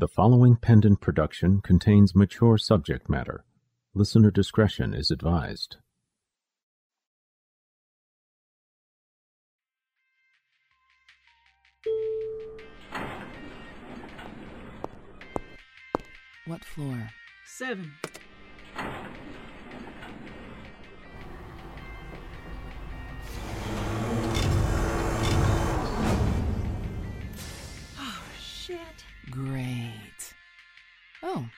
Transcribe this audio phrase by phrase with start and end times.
[0.00, 3.44] The following pendant production contains mature subject matter.
[3.94, 5.78] Listener discretion is advised.
[16.46, 17.10] What floor?
[17.44, 17.90] Seven.
[31.22, 31.48] Oh,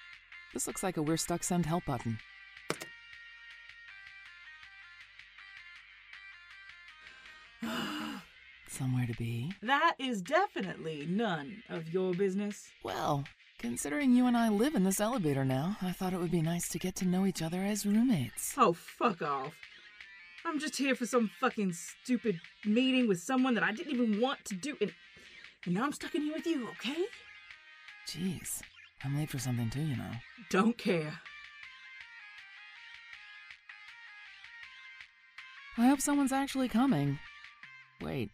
[0.54, 2.18] this looks like a We're Stuck Send Help button.
[8.68, 9.52] Somewhere to be.
[9.62, 12.70] That is definitely none of your business.
[12.82, 13.24] Well,
[13.58, 16.68] considering you and I live in this elevator now, I thought it would be nice
[16.70, 18.54] to get to know each other as roommates.
[18.56, 19.52] Oh, fuck off.
[20.46, 24.42] I'm just here for some fucking stupid meeting with someone that I didn't even want
[24.46, 24.94] to do, and,
[25.66, 27.04] and now I'm stuck in here with you, okay?
[28.08, 28.62] Jeez,
[29.04, 30.10] I'm late for something too, you know.
[30.50, 31.18] Don't care.
[35.78, 37.18] I hope someone's actually coming.
[38.02, 38.30] Wait,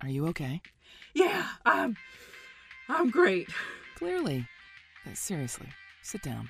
[0.00, 0.60] are you okay?
[1.14, 1.96] Yeah, I'm.
[2.88, 3.48] I'm great.
[3.96, 4.46] Clearly.
[5.06, 5.68] Uh, seriously,
[6.02, 6.48] sit down.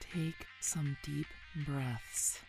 [0.00, 1.26] Take some deep
[1.66, 2.40] breaths.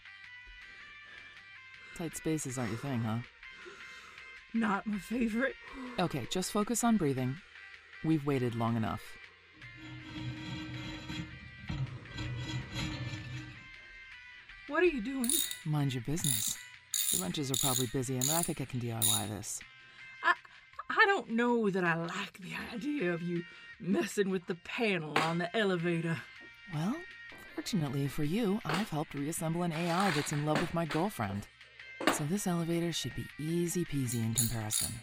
[1.98, 3.20] Tight spaces aren't your thing, huh?
[4.54, 5.56] Not my favorite.
[6.00, 7.36] Okay, just focus on breathing.
[8.04, 9.02] We've waited long enough.
[14.72, 15.30] What are you doing?
[15.66, 16.58] Mind your business.
[17.12, 19.60] The wrenches are probably busy, and I think I can DIY this.
[20.24, 20.34] I
[20.90, 23.44] I don't know that I like the idea of you
[23.82, 26.16] messing with the panel on the elevator.
[26.74, 26.96] Well,
[27.54, 31.48] fortunately for you, I've helped reassemble an AI that's in love with my girlfriend.
[32.14, 34.94] So this elevator should be easy peasy in comparison.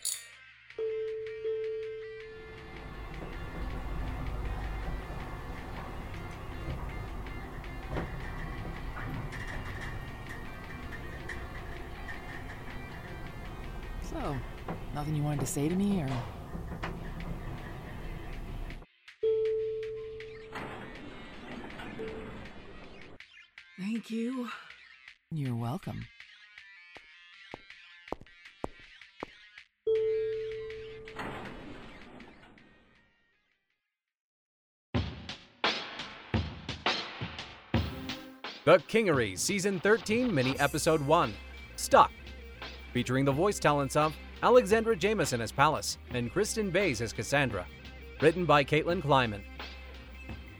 [14.10, 14.36] So,
[14.94, 16.08] nothing you wanted to say to me, or
[23.78, 24.48] Thank you.
[25.30, 26.06] you're welcome.
[38.64, 41.32] The Kingery, Season 13, Mini Episode 1
[41.76, 42.10] Stuck.
[42.98, 47.64] Featuring the voice talents of Alexandra Jameson as Pallas and Kristen Bays as Cassandra.
[48.20, 49.44] Written by Caitlin Kleiman.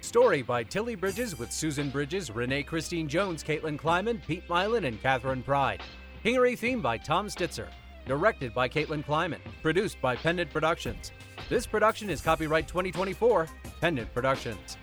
[0.03, 5.03] Story by Tilly Bridges with Susan Bridges, Renee Christine Jones, Caitlin Kleiman, Pete Mylan, and
[5.03, 5.82] Catherine Pride.
[6.25, 7.66] Kingery theme by Tom Stitzer.
[8.06, 9.41] Directed by Caitlin Kleiman.
[9.60, 11.10] Produced by Pendant Productions.
[11.49, 13.49] This production is copyright 2024,
[13.81, 14.76] Pendant Productions.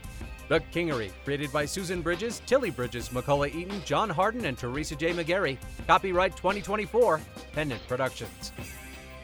[0.48, 5.12] The Kingery, created by Susan Bridges, Tilly Bridges, McCullough Eaton, John Harden, and Teresa J.
[5.12, 5.58] McGarry.
[5.88, 7.20] Copyright 2024,
[7.54, 8.52] Pendant Productions.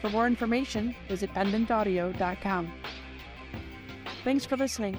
[0.00, 2.72] For more information, visit pendantaudio.com.
[4.24, 4.98] Thanks for listening.